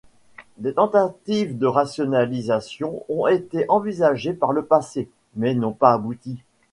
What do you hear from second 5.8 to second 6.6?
abouti.